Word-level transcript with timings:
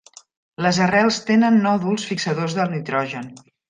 Les 0.65 0.79
arrels 0.85 1.21
tenen 1.29 1.61
nòduls 1.69 2.09
fixadors 2.15 2.61
de 2.61 2.71
nitrogen. 2.77 3.35